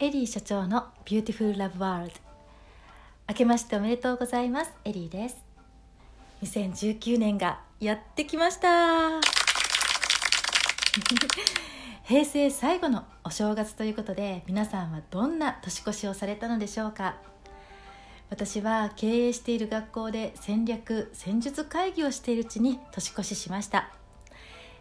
[0.00, 2.14] エリー所長のビューティフルラブワールド
[3.30, 4.72] 明けましておめでとうございます。
[4.84, 5.38] エリーです。
[6.44, 9.18] 2019年がやってきました。
[12.06, 17.16] 平成最後のお正月ということで皆さんはどんな年越しをされたのでしょうか？
[18.30, 23.90] 私は経営している学校で戦略戦術会議をしているうちに年越ししました、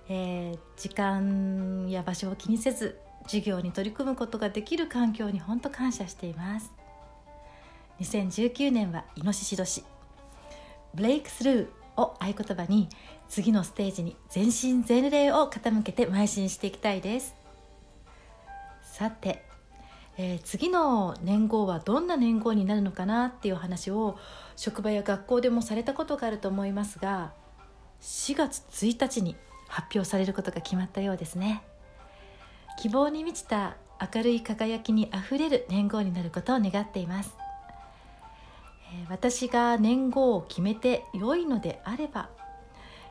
[0.09, 6.71] えー、時間や場所を気にせず授業に取り組むことができる環境に本当感謝しています。
[7.99, 9.83] 2019年はイノシシ年。
[10.95, 12.89] ブレイクスルーを合言葉に
[13.27, 17.35] 次のステージに全身全霊を傾けて邁進していきたいです。
[18.81, 19.43] さて、
[20.17, 24.17] えー、次の年号はどんな年号になるのかなっていう話を
[24.55, 27.33] 職場や学校でもされたことがあると思いますが
[28.01, 29.35] 4月1日に
[29.67, 31.61] 発表されることが決まったようですね。
[32.77, 33.75] 希望に満ちた
[34.13, 37.35] 明るい輝きにあふれる年号になることを願っています。
[39.09, 42.29] 私が年号を決めて良いのであれば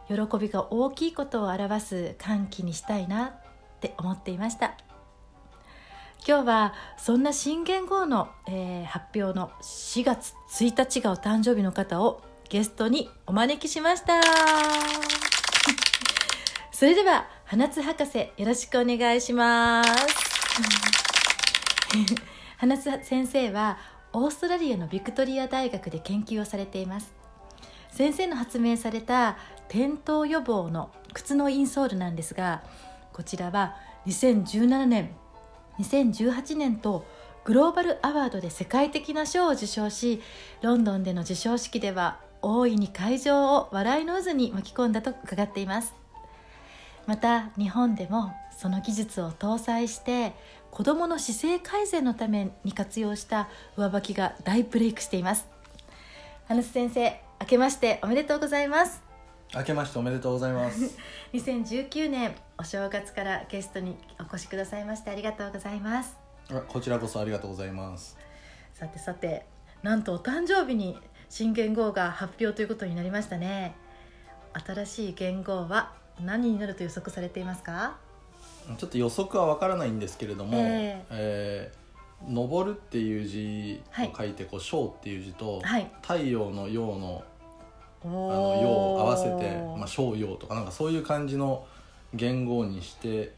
[0.09, 3.33] 喜びが大きいことを表す歓喜にしたいなっ
[3.81, 4.77] て思っていました。
[6.27, 14.21] 今日はそんな新元号の、えー、発表の4月1日がお誕生日の方をゲストにお招きしました。
[16.73, 19.91] それでは花津博士よろしくお願いします。
[22.59, 23.79] 花津先生は
[24.13, 27.15] オーストラリアのビクトリア大学で研究をされています。
[27.93, 29.37] 先生の発明された
[29.69, 32.65] 転倒予防の靴のインソールなんですが
[33.13, 35.15] こちらは2017年
[35.79, 37.07] 2018年と
[37.45, 40.21] グローバルアワードで世界的な賞を受賞し
[40.63, 46.06] ロンドンでの授賞式では大いに会場を笑いの渦に巻き込んだと伺っています。
[47.07, 50.35] また日本でもその技術を搭載して
[50.71, 55.49] 子どもの姿勢改善のために活用した上履きが大ブレイクしています。
[56.49, 59.03] 花津先生明けましておめでとうございます。
[59.55, 60.99] 明けましておめでとうございます。
[61.33, 66.17] 2019年お正月からゲストにお越しくださいましてありがとうございます。
[66.69, 68.19] こちらこそありがとうございます。
[68.75, 69.47] さてさて
[69.83, 70.99] なんとお誕生日に
[71.29, 73.77] 新元号が発表ということになりましたね。
[74.53, 75.93] 新しい元号は
[76.25, 77.97] 何になると予測されていますか？
[78.79, 87.23] ちょっと予測はわからないんですけれども、えーえー、登るっていう字を書いてこう小っていう字と、はい、太陽の陽の
[88.05, 91.67] あの陽を合わせて、まあ、小陽とかなんかそういう感じの
[92.15, 93.33] 言語にして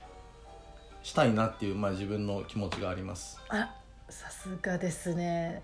[1.02, 3.40] したいなっていう、まあ、自分の気持ちがあります。
[3.48, 3.74] あ
[4.08, 5.62] さすがですね。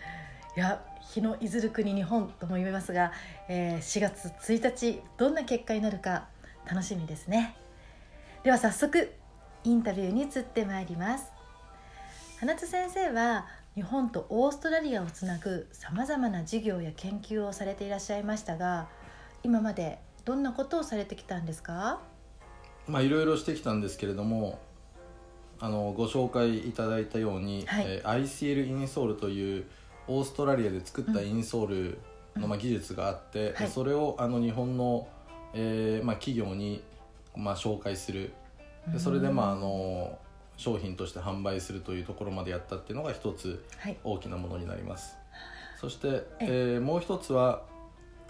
[0.57, 3.13] いや日のいずる国日本とも言えますが、
[3.49, 6.29] えー、4月1日どんな結果になるか
[6.69, 7.57] 楽しみですね。
[8.43, 9.13] では早速
[9.65, 11.27] インタビューに移ってまいります。
[12.41, 18.87] 花津先生は日本とオーストラリアをつなぐさまざまな事業や研究をされていらっしゃいましたが
[19.43, 22.01] 今までどんなことをされてきたんですか？
[22.87, 24.59] まあいろいろしてきたんですけれども
[25.59, 27.85] あのご紹介いただいたように、はい。
[27.87, 29.65] えー、ICL インソールという
[30.09, 31.99] オーストラリアで作ったインソール
[32.37, 35.09] の、まあ、技術があって、はい、それをあの日本の
[35.55, 36.83] えーまあ、企業に、
[37.37, 38.33] まあ、紹介する。
[38.93, 40.19] でそれで、まあ、あの
[40.57, 43.65] 商品として販売するというところまでやったっていうのが一つ
[44.05, 47.63] 大きなものになります、はい、そして、えー、もう一つは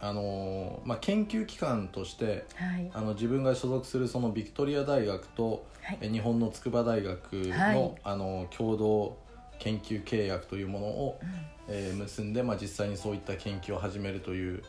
[0.00, 9.16] あのまあ、研究機関として、はい、あの自分が所属するそのビクトリア大学と、はい、日本の筑波大学のはい、あの共同
[9.58, 14.62] 研究契約というものを、うん、えー、結んで、まあ、実際にそういった研究を始めるという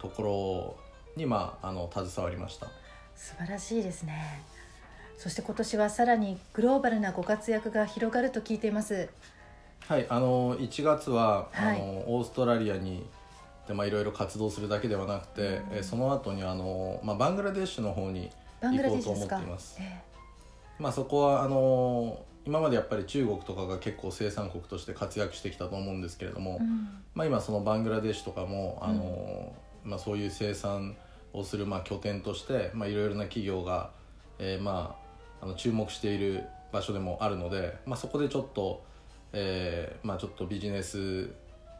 [0.00, 2.66] ところに、まあ、あの携わりました。
[3.16, 4.42] 素晴らしいですね。
[5.18, 9.08] そして今年はさらにグローバルなご活躍が広がると聞いています。
[9.86, 11.84] はいあの1月は、はい、あの
[12.14, 13.04] オーストラリアに
[13.66, 29.52] で、まあ、いろいろ活動するだけではなくて、うん、えその後にあの、まあ、バングラデシュの方に行こうと思っています、えー、まあ、そこはあの今までやっぱり中国とかが結構生産国として活躍してきたと思うんですけれども、うん、まあ、今そのバングラデシュとかもあの、
[29.84, 29.90] うん。
[29.90, 30.96] まあ、そういう生産
[31.32, 33.90] をするまあ拠点としていろいろな企業が、
[34.38, 34.96] えー、ま
[35.40, 38.84] ああの注目している場所でもあるので、まあ、そこでちょっと、
[39.32, 41.30] えーまあ、ちょっとビジネス、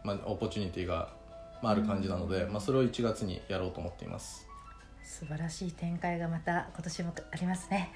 [0.02, 1.10] まあ、オポチュニティが、
[1.62, 4.46] まあ、ある感じなので、まあ、それを1月にやろうと思っています
[5.02, 7.92] 素晴らしい展開がまた今年もありますね。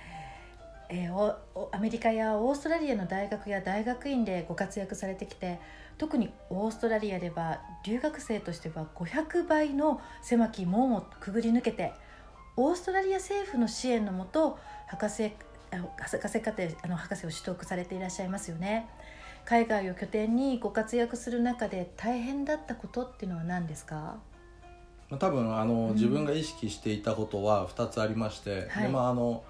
[0.91, 1.39] えー、
[1.73, 5.59] アメリカやオーストラリアの大学や大学院でご活躍されてきて
[5.99, 11.93] 特にオーストラリアでは留学生としては500倍の狭き門をくぐり抜けて
[12.56, 15.32] オーストラリア政府の支援のもと博士
[15.70, 18.88] 博士課程あの博士を取得されていらっしゃいますよね。
[19.44, 24.17] 海外を拠点にご活躍する中で大変だったことっていうのは何ですか？
[25.19, 29.44] 多分あの、うん、自分が意識していたことは2つありまして、はい、でまああの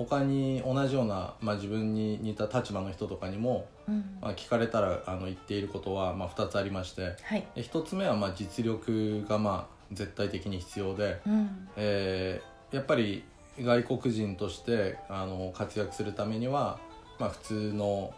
[0.00, 13.24] 他に同じような、まあ、自分に似た立場の人とかにも、うん、まあ、聞かれたらあの言っていることは、まあ、2つありまして、はい、1つ目はまあ実力がまあ絶対的に必要で、うん、えー、やっぱり
[13.60, 16.78] 外国人としてあの活躍するためには、
[17.18, 18.14] まあ、普通の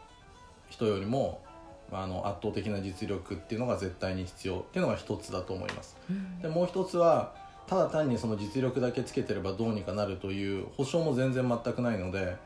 [0.70, 1.42] 人よりも
[1.90, 5.96] あの圧倒的な実力っていうのが絶対に必要っていうのが一つだと思います。
[6.08, 7.34] うん、でもう一つは
[7.66, 12.36] ただ単にその実力だけつけてればどうにかなるという保証も全然全くないので、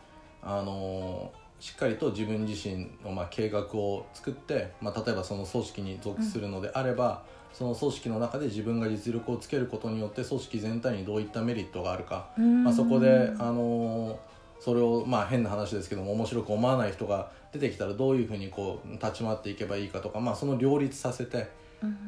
[0.43, 14.19] あのしっかりと自分自身のまあ計画を作って、まあ、例えばその組織に属するのであれば、うん、その組織の中で自分が実力をつけることによって組織全体にどういったメリットがあるか、まあ、そこで、あの
[14.61, 21.66] それをまあ変な話ですけども面白く思わない人が出てきたらどういうふうにこう立ち回っていけばいいかとか、まあ、その両立させて。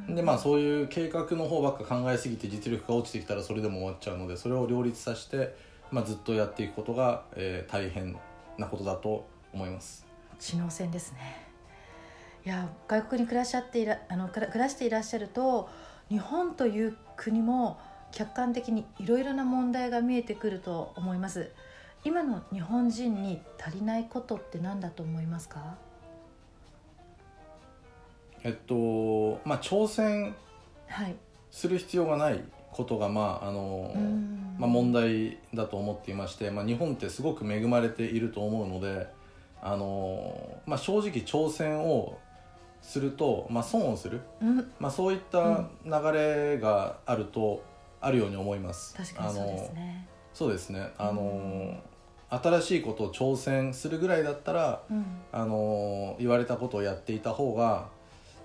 [0.09, 5.55] でまあそういう計画の方ばっか考えすぎて実力が落ちてきたらそれでも終わっちゃうのでそれを両立させて、
[5.91, 8.17] まあ、ずっとやっていくことが、えー、大変
[8.57, 10.07] なことだと思います。
[10.39, 11.47] 知能戦ですね。
[12.47, 15.69] いや外国に暮らしゃっていらあの暮らしていらっしゃると
[16.09, 17.79] 日本という国も
[18.11, 21.51] 客観的にいろいろな問題が見えてくると思います。
[22.05, 25.77] 今の日本人に足りないことって何だと思いますか？
[28.49, 30.35] えっとまあ挑戦
[31.51, 32.43] する必要がない
[32.73, 33.95] ことが、まああの
[34.59, 39.07] まあ、問題だと思っていまして、まあ、日本ってすごく恵まれていると思うので
[39.61, 42.19] あのまあ、正直挑戦を
[42.81, 47.65] すると、まあ、損をする、うん、まあ、そういった流れがあると、
[48.01, 48.95] あるように思います。
[48.95, 50.09] 確かにそうですね。
[50.33, 50.93] そうですね。
[50.97, 51.81] あの、うん、
[52.31, 57.89] 新しいことを挑戦するぐらいだったら、うん、あの言われたことをやっていた方が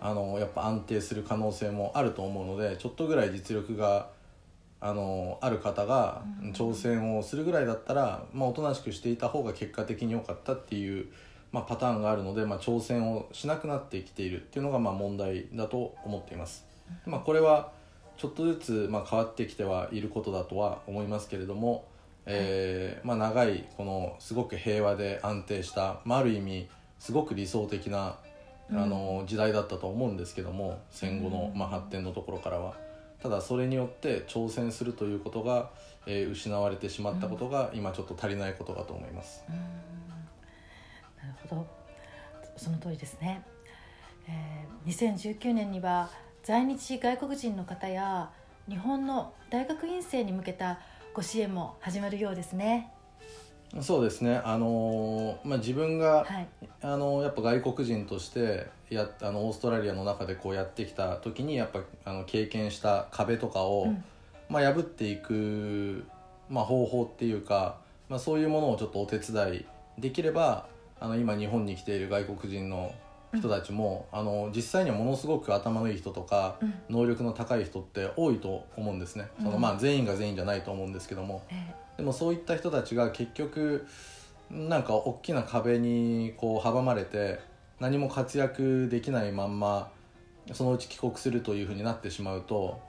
[0.06, 4.10] あのやっぱ安定する可能性もあると思うのでちょっとぐらい実力が
[4.82, 11.08] あのある方が挑戦をするぐらいだったら、まあ、おとなしくしていた方が結果的に良かったっていう、
[11.54, 16.66] まあ、パターンがあるので、まあ、挑戦をしなくなってきているっていうのがまあ問題だと思っています。
[17.06, 17.72] まあ、これは
[18.18, 21.86] ちょっとずつまあ変わってきてはいることだとは思いますけれども、
[22.26, 26.68] えーまあ、長いこのすごく平和で安定した、まあ、ある意味
[27.00, 28.18] すごく理想的な
[28.72, 32.76] あの時代だったと思うんですけども戦後のまあ発展のところからは。
[33.22, 35.70] ただそれによって挑戦するということが、
[36.06, 39.46] えー、失われてしまったことが、今ちょっと足りないことだと思います。
[39.48, 41.66] なるほど
[42.58, 43.42] その通りですね、
[44.28, 46.10] えー、2019年には
[46.44, 48.30] 在日外国人の方や
[48.68, 50.80] 日本の大学院生に向けた
[51.14, 52.92] ご支援も始まるようですね。
[53.82, 56.48] そうですね、あのー、まあ、自分が、はい、
[56.82, 64.04] あのー、やっぱ外国人としてやあのオーストラリアの中でこうやってきた時にやっぱあの経験した壁とかを、うん、
[64.50, 66.06] まあ、破っていく、
[66.50, 67.78] まあ、方法っていうか、
[68.10, 69.66] まあ、そういうものをちょっとお手伝い
[70.00, 70.68] できれば
[71.00, 72.94] あの今日本に来ている外国人の
[73.38, 81.44] 人たちも、うん、あの実際にはものすごく頭のいい人とか、うん、能力の高い人って多いと思うんですね、そのまあ、全員が全員じゃないと思うんですけども、
[81.98, 83.86] でもそういった人たちが結局
[84.50, 87.40] なんか大きな壁にこう阻まれて
[87.80, 89.90] 何も活躍できないまんま
[90.52, 92.80] そのうち帰国するというふうになってしまうと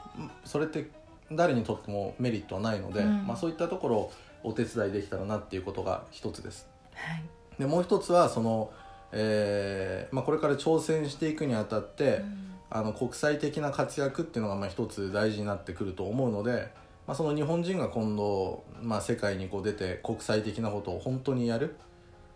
[0.44, 0.90] それって
[1.32, 6.68] 誰にとってもメリットはないので、うん、まあ、そういったところをお手伝いできたらなっていうことが一つです。
[6.94, 7.24] はい、
[7.58, 8.70] でもう一つはその、
[9.16, 16.68] えーまあ、これから挑戦していくにあたって、うん、あの国際的な活躍っていうのがまあ一つ大事になってくると思うので、
[17.06, 21.76] まあ、その日本人が今度、まあ、世界にこう出て国際的なことを本当にやる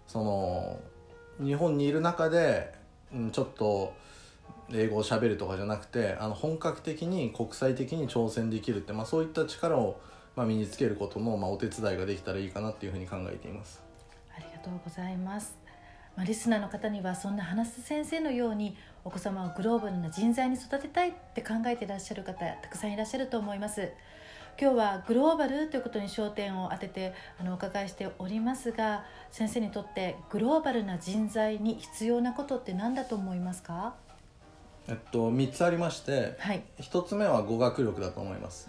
[0.06, 0.78] その
[1.40, 2.72] 日本にいる中で、
[3.12, 3.92] うん、ちょっと
[4.72, 9.98] 英語をしゃべるとかじゃなくてあの本格的に国際的に挑戦できるって、まあ、そういった力を、
[10.36, 13.82] まあ、身につけることの、まあ、お手伝いができたらいいかなっていうふうに考えています。
[14.36, 15.57] ありがとうございます。
[16.18, 23.92] まあ、リスナーの方にはそんな花須先生のようにお子様をグローバルな人材に育てたいって考えていらっしゃる方たくさんいらっしゃると思います。
[24.60, 33.94] 今日はグローバルということに焦点を当ててあのお伺いしておりますが先生にとってグローバルな人材に必要なことって何だと思いますか？
[34.88, 38.68] えっと、3つありまして、はい、1つ目は語学力だと思います。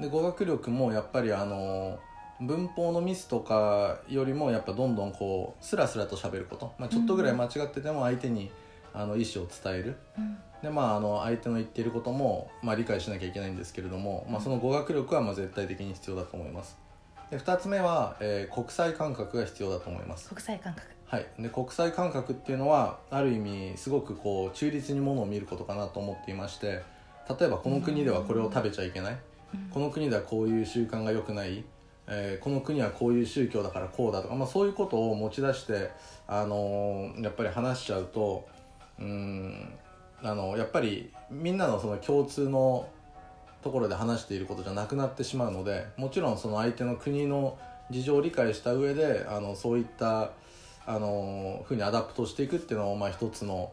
[0.00, 1.98] で語学力もやっぱりあの
[2.40, 8.50] 文法のミスとかよりもやっぱどんどんこうスラスラと喋ること、まあ、ちょっとぐらい間違ってても相手に
[8.92, 16.78] あの意思を伝える、うん、でまああの相手の言っていることも、まあ、理解しなきゃいけないんですけれども、まあ、その語学力はまあ絶対的に必要だと思います。
[17.30, 20.28] で2つ目は、えー、国際感覚が必要だと思います。
[20.28, 20.86] 国際感覚。
[21.06, 26.82] はい、で国際感覚っていうのはある意味すごくこう中立にものを見ることかなと思っていまして
[27.38, 29.16] 例えばこの国ではこれを食べちゃいけない、
[29.70, 31.64] この国ではこういう習慣が良くない、
[32.08, 35.90] えー、この国はこういう宗教だからこうだとか、まあ、そういうことを持ち出して、
[36.28, 38.48] あのー、やっぱり話しちゃうと
[38.98, 39.72] うん
[40.22, 42.88] あのやっぱりみんなのその共通の
[43.62, 47.58] ところで話していることじゃなくなってしまうのでもちろんその相手の国の
[47.90, 50.30] 事情を理解した上であのそういった
[50.86, 53.72] あのふうにアダプトしていくっていうのはまあ一つの、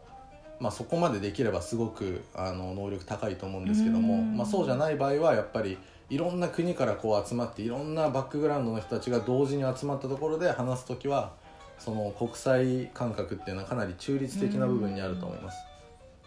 [0.58, 5.78] まあ、そこまでできればすごくあの能力高いと思うんですけども、まあ、そうじゃない場合はやっぱり
[6.10, 11.32] いろんな国からこう集まっていろんなバックグラウンドの人たちが同時に集まったところで話す時は
[11.78, 15.58] その国際感覚っていうのはかなり中立的な部分にあると思います。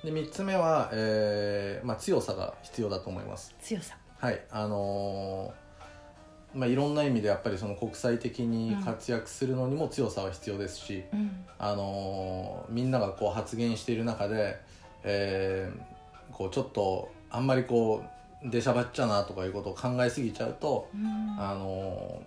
[0.03, 3.55] で3つ目は、えーまあ、強さが必要だと思います。
[3.61, 3.97] 強さ。
[4.19, 4.41] はい。
[4.51, 5.67] あのー
[6.53, 14.59] まあ、いろんな意味でやっぱりその国際的に活躍するのにも強さは必要ですし、うん、あのみんながこう発言している中で、
[15.03, 22.21] えー、こうちょっとあんまりこう出しゃばっちゃなとかいうことを考えすぎちゃうと、うん、あの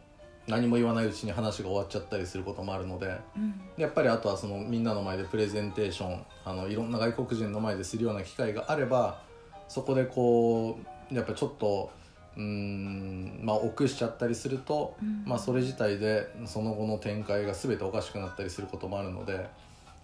[0.49, 9.23] 何も言わないうちに話が終わっちゃったりすることもあるので、うん、やっぱりあとはそのみんなの前でプレゼンテーションあのいろんな外国人の前でするような機会があれば
[9.69, 10.79] そこでこ
[11.11, 11.91] うやっぱちょっと
[12.37, 19.49] うんまあ臆しちゃったりすると、うん、まあ、それ自体でその後の展開が全ておかしくなったりすることもあるので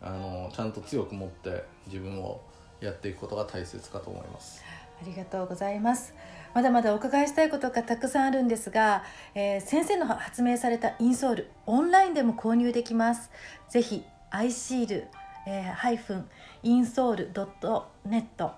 [0.01, 2.41] あのちゃんと強く持って自分を
[2.81, 4.63] やっていくことが大切かと思います
[5.01, 6.15] ありがとうございます。
[6.55, 13.31] まだまだお伺いしたいことがたくさんあるんですが、えー、先生の発明されたインソールオンラインでも購入できます。
[13.69, 15.09] ぜひアイシール、
[15.47, 16.29] えー、ハイフン
[16.63, 18.53] インソールドットネット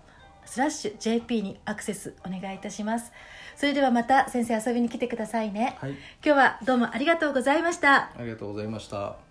[0.44, 3.12] スラッシュ JP にアクセスお願いいたします。
[3.56, 8.12] それではまた先生遊びに来てくださいね、はい、今日はどうもありがとうございました。
[8.16, 9.27] ありがとうございました